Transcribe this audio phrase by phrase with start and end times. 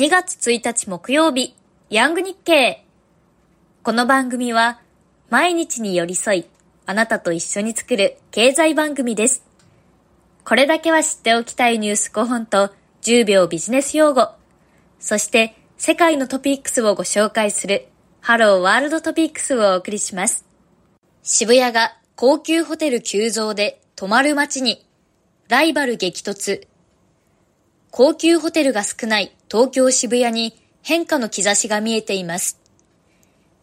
[0.00, 1.54] 2月1日木曜日、
[1.90, 2.86] ヤング日経。
[3.82, 4.80] この番組は、
[5.28, 6.46] 毎日に寄り添い、
[6.86, 9.44] あなたと一緒に作る経済番組です。
[10.42, 12.70] これだけは知っておきたいニュース5本と
[13.02, 14.30] 10秒ビジネス用語、
[14.98, 17.86] そして世界のトピックスをご紹介する
[18.22, 20.46] ハローワールドトピックスをお送りします。
[21.22, 24.82] 渋谷が高級ホテル急増で泊まる街に、
[25.50, 26.69] ライバル激突。
[27.90, 32.58] 高級ホテルが少ない東京渋谷に変化の兆しが見えています。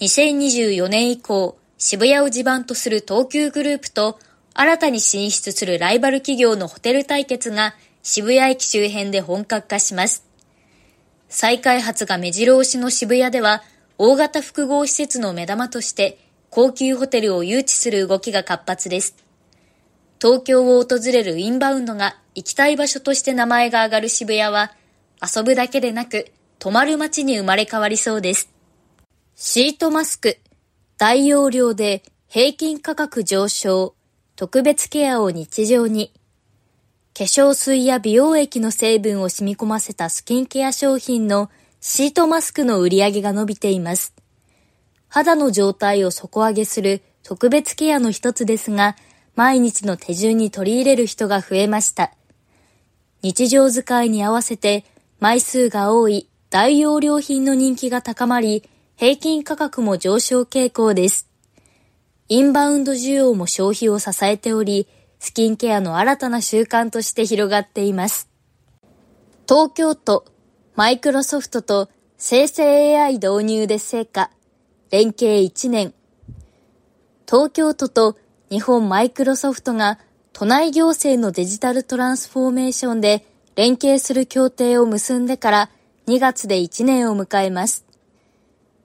[0.00, 4.18] 2024年以降、渋谷を地盤とする東急グループと
[4.52, 10.24] 新たに進出するライバル企業のホテル対決が渋谷駅周辺で本格化します。
[11.28, 13.62] 再開発が目白押しの渋谷では、
[13.96, 16.18] 大型複合施設の目玉として
[16.50, 19.16] 高級ホテルを誘致する動きが活発です。
[20.20, 24.72] 東京を訪れるインバウンドが行きたい場所として名前が挙がる渋谷は、
[25.22, 28.48] 遊ぶだけでなく、泊まる街に生まれ変わりそうです。
[29.36, 30.38] シートマスク、
[30.96, 33.94] 大容量で平均価格上昇、
[34.36, 36.14] 特別ケアを日常に。
[37.14, 41.50] 化粧水や美容液の成分を染み込ませたスキンケア商品の
[41.82, 44.14] シートマスクの売り上げが伸びています。
[45.08, 48.96] 肌の状態を底上げする特別ケアの一つですが、
[49.34, 52.14] 毎日の手順に取り入れる人が増えました。
[53.22, 54.84] 日常使いに合わせて
[55.18, 61.28] 枚数が多い大容量品の人気が高まり、平均価格も上昇傾向です。
[62.28, 64.88] インバウンド需要も消費を支えており、
[65.20, 68.28] スキンケアの新たな習慣として広がっています。
[69.48, 70.24] 東京都、
[70.74, 74.30] マイクロソフトと生成 AI 導入で成果、
[74.90, 75.94] 連携1年。
[77.28, 78.16] 東京都と
[78.50, 80.00] 日本マイクロソフトが
[80.32, 85.70] 都内行政のデジタルトランスフォーメーションで連携する協定を結んでから
[86.06, 87.84] 2月で1年を迎えます。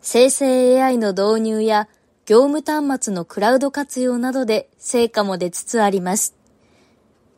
[0.00, 1.88] 生成 AI の導入や
[2.26, 6.34] 業務端末のクラウド活用などで成果も出つつあります。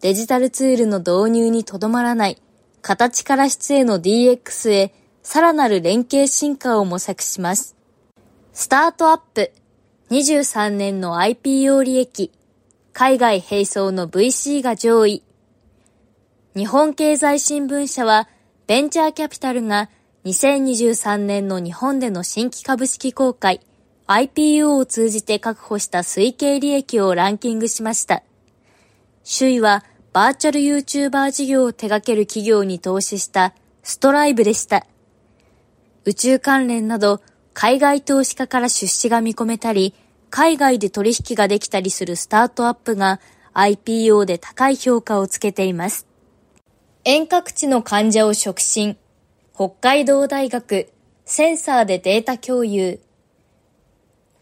[0.00, 2.40] デジタルツールの導入にとどまらない
[2.82, 7.74] 形から質への DX へさらなる連携進化を模索します。
[8.52, 9.52] スタートアップ
[10.10, 12.30] 23年の IPO 利益
[12.98, 15.22] 海外並走の VC が上位。
[16.56, 18.26] 日本経済新聞社は、
[18.66, 19.90] ベンチャーキャピタルが
[20.24, 23.60] 2023年の日本での新規株式公開、
[24.06, 28.22] IPO を通じて確保した推計利益をランキングしました。
[29.30, 29.84] 首位は、
[30.14, 33.52] バーチャル YouTuber 事業を手掛ける企業に投資した
[33.82, 34.86] ストライブでした。
[36.06, 37.20] 宇宙関連など、
[37.52, 39.92] 海外投資家から出資が見込めたり、
[40.36, 43.20] 海外で取引ができたりするスタートアップが
[43.54, 46.06] IPO で高い評価をつけています。
[47.04, 48.98] 遠隔地の患者を触診。
[49.54, 50.92] 北海道大学
[51.24, 53.00] センサーでデータ共有。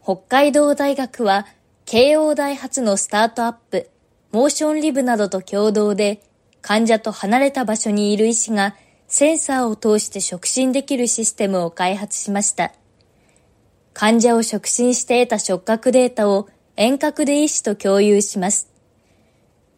[0.03, 1.47] 北海道大学は
[1.85, 3.89] 慶応大発のスタートアップ、
[4.33, 6.21] モーションリブなどと共同で
[6.61, 8.75] 患者と離れた場所にいる医師が
[9.07, 12.73] センサーを通して触診できるシステムを開発しました。
[13.95, 18.69] 患者を触診して得た触覚データを遠隔で医師と共有します。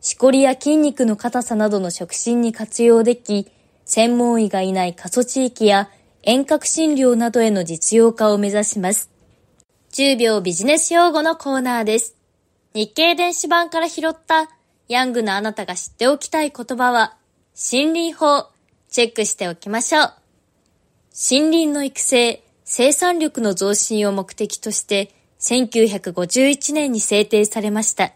[0.02, 3.52] しこりや筋肉の硬さなどの触診に活用でき、
[3.86, 5.92] 専門医がいない過疎地域や
[6.24, 9.12] 遠隔診療などへの実用化を目指します。
[9.92, 12.16] 10秒ビジネス用語のコーナーです。
[12.74, 14.50] 日経電子版から拾った
[14.88, 17.18] ヤングなあなたが知っておきたい言葉は、
[17.56, 18.50] 森林法、
[18.90, 20.14] チェックしておきましょう。
[21.32, 28.12] 森林の育成、生産力の増進を目的として1951年に制定されました。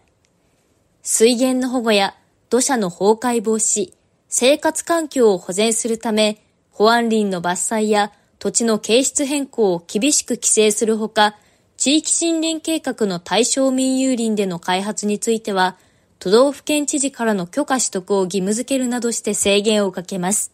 [1.02, 2.14] 水源の保護や
[2.50, 3.94] 土砂の崩壊防止、
[4.28, 11.34] 生活環境を保全するため、保安林の伐採や土地の形質変更を厳しく規制するほか、
[11.78, 15.78] 地域森林計画の対象民有林での開発については、
[16.18, 20.52] 都道府県知事からの許可取得を義務付けるなどして制限をかけます。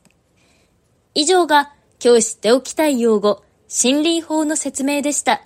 [1.16, 5.42] 以上が今日知っておきたい用語、森林法の説明でした。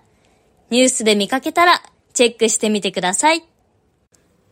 [0.70, 1.82] ニュースで見かけたら
[2.12, 3.42] チェックしてみてください。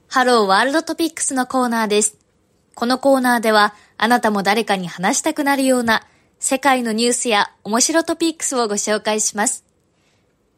[0.08, 2.18] ハローワールドトピックスのコーナーです。
[2.74, 6.04] このコーナーではあなたも誰かに話したくなるような
[6.40, 9.64] 世界のニュースや面白トピックスをご紹介します。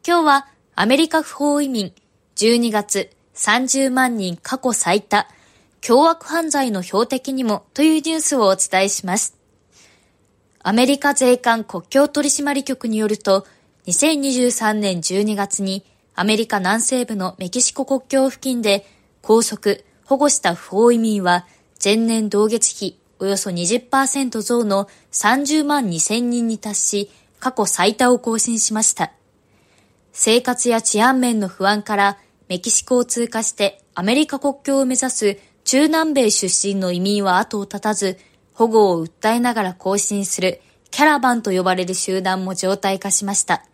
[0.05, 1.93] 今日はアメリカ不法移民
[2.35, 5.27] 12月30万人過去最多
[5.81, 9.42] 凶悪犯罪の標的にもというニュースをお伝えします。
[10.65, 13.45] アメリカ税関国境取締局によると、
[13.87, 15.83] 2023年12月に
[16.15, 18.87] アメリカ南西部のメキシコ国境付近で
[19.21, 19.75] 拘束、
[20.05, 21.45] 保護した不法移民は
[21.83, 27.11] 前年同月比およそ20%増の30万2000人に達し、
[27.41, 29.11] 過去最多を更新しました。
[30.13, 32.17] 生活や治安面の不安から
[32.47, 38.17] メキシコを通過してアメリカ国境を目指す中南米出身の移民は後を絶たず、
[38.53, 40.61] 保護を訴えながら行進する
[40.91, 43.65] キャラバンと呼ばれる集団も常態化しました。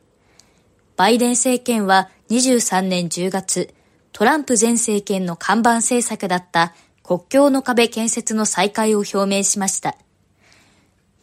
[0.96, 3.74] バイデン政権は23年10月、
[4.12, 6.74] トランプ前政権の看板政策だった
[7.04, 9.96] 国境の壁建設の再開を表明しました。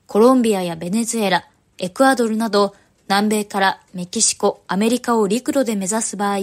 [0.06, 1.48] コロンビアやベネズエラ、
[1.78, 2.74] エクアドルなど
[3.08, 6.38] 南米からメキシコ、アメリカを陸路で目指す場合、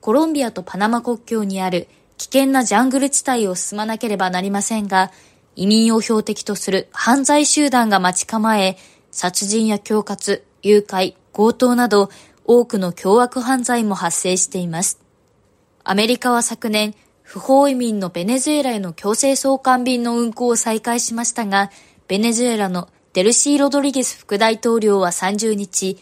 [0.00, 5.10] コロンビアとパナマ国境にある危険なジャングル地帯を進まなければなりませんが、
[5.56, 8.76] 移民を標的とする犯罪集団が待ち構え、
[9.10, 12.10] 殺人や恐喝、誘拐、強盗など
[12.44, 15.00] 多くの凶悪犯罪も発生しています。
[15.84, 21.70] アメリカは昨年、不法移民のベネズエラへの強制送還便の運行を再開しましたが、
[22.08, 25.98] ベネズエラのデルシー・ロドリゲス副大統領は30日、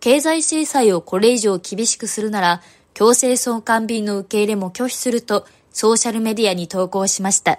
[0.00, 2.62] 経済制裁をこれ以上厳しくするなら、
[2.92, 7.58] 強制送還便の受け入れも拒否するとソーシャルメディアに投稿しました。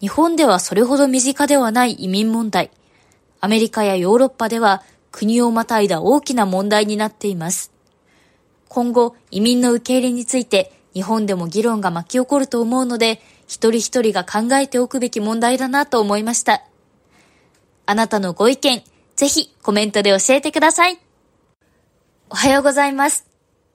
[0.00, 2.70] 日本ではそれほど身近ではない移民問題。
[3.40, 4.82] アメリカやヨーロッパでは
[5.12, 7.70] 国をまたいだ大きな問題になっています。
[8.68, 16.62] 今後、移民の受け入れについて日本でも議論が巻き起こると思うので、一人一人が考えておくべき問題だなと思いました。
[17.84, 18.82] あなたのご意見、
[19.16, 20.98] ぜひコメントで教えてください。
[22.30, 23.26] おはようございます。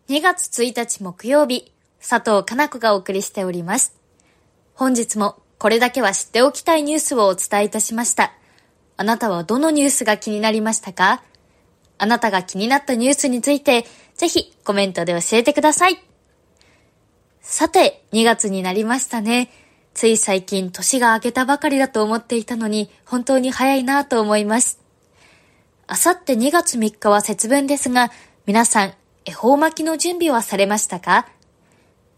[0.10, 3.96] 2月1日木曜日、佐藤かな子がお送りしております。
[4.74, 8.34] 本日もこれだけは知っておきたいニュースをお伝えいたしました。
[8.98, 11.24] あなたはどのニュースが気になりましたか？
[11.98, 13.86] あなたが気になったニュースについて、
[14.16, 16.00] ぜひコメントで教えてください。
[17.42, 19.50] さて、2月になりましたね。
[19.94, 24.80] つい最近年が明けたばかりだと思っていたのに、本当に早いなと思います。
[25.88, 28.12] あさって2月3日は節分ですが、
[28.46, 28.94] 皆さん、
[29.24, 31.28] 恵方巻きの準備はされましたか？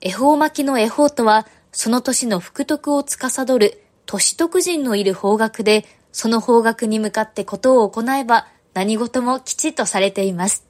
[0.02, 10.66] 恵方巻きの恵方とは、その年の福徳を司る年徳人のいる方角で、その方角に向かってことを行えば、何事もきちっとされています。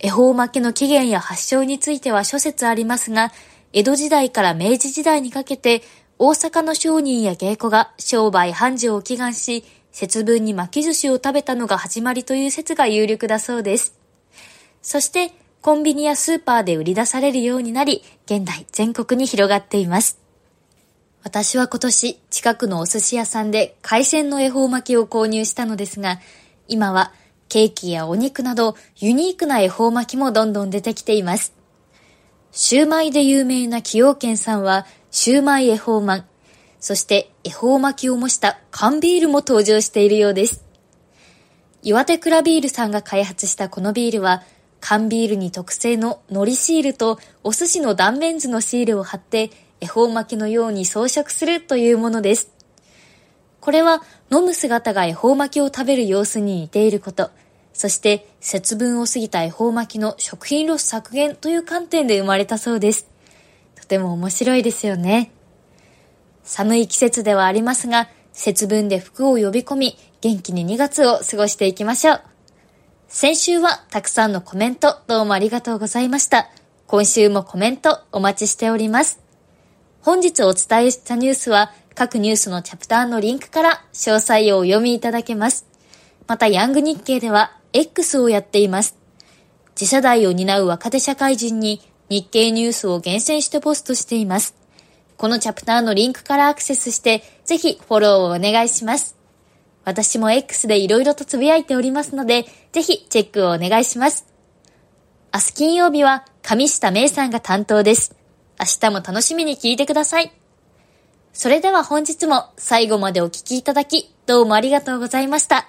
[0.00, 3.30] 恵方巻きの起源や発祥については諸説ありますが、
[3.72, 5.82] 江戸時代から明治時代にかけて
[6.18, 13.94] 大阪の商人や芸妓が商売繁盛を祈願し、節分に巻き寿司を食べたのが始まりという説が有力だそうです。
[14.82, 15.30] そして、
[15.62, 20.18] コンビニやスーパーで売り出されるようになり、現代全国に広がっています。
[21.22, 26.18] 私は今年、近くのお寿司屋さんで海鮮の恵方巻きを購入したのですが、
[26.66, 27.12] 今は
[27.50, 31.52] ケーキやお肉などユニークな恵方巻きもどんどん出てきています。
[32.52, 36.24] シューマイで有名な崎陽軒さんはシューマイ恵方マン、
[36.78, 40.64] そして恵方巻きを模した缶ビールも登場しているようです。
[41.82, 44.42] 岩手クラビールさんが開発したこのビールは、
[44.80, 49.50] 缶ビールに特製の海苔シールとお寿司の断面図のシールを貼って
[49.80, 52.50] 恵方巻きのように装飾するというものです。
[53.60, 57.30] これは飲む姿が恵方巻きを食べる様子に似ていること、
[57.72, 63.06] そして節分を過ぎた恵方巻きの食品ロス削減という観点で生まれたそうです。
[63.76, 65.30] とても面白いですよね。
[66.42, 72.20] 寒い季節ではありますが、節分で服を呼び込み、元気に2月を過ごしていきましょう。
[73.12, 76.48] 先週はたくさんのコメントどうもありがとうございました。
[76.86, 79.18] 今週もコメントお待ちしております。
[80.00, 85.66] 本日お伝えしたニュースは各ニュースのチャプターのリンクから詳細をお読みいただけます。
[86.28, 88.96] またヤング日経では X をやっています。
[89.74, 94.54] 次世代を担う若手社会人に日経ニュースを厳選してポストしています。
[95.16, 99.19] このチャプターのリンクからアクセスして、ぜひフォローをお願いします。
[99.84, 104.26] 私も X で色々とつぶやいておりますので、ぜひチェックをお願いします。
[105.32, 108.16] 明日金曜日は上下芽さんが担当です。
[108.58, 110.32] 明日も楽しみに聞いてください。
[111.32, 115.66] それでは本日も最後までお聞きいただき、どうもありがとうございました。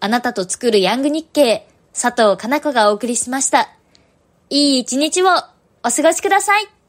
[0.00, 3.68] あなたと作るヤング日経、佐藤かな子がお送りしました。
[4.48, 5.26] いい一日を
[5.84, 6.79] お過ごしください。